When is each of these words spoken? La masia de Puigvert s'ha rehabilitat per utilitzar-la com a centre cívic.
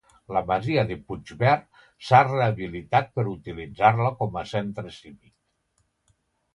La 0.35 0.41
masia 0.51 0.85
de 0.91 0.97
Puigvert 1.09 1.67
s'ha 2.09 2.23
rehabilitat 2.31 3.13
per 3.19 3.29
utilitzar-la 3.37 4.11
com 4.25 4.43
a 4.43 4.47
centre 4.57 4.99
cívic. 5.01 5.35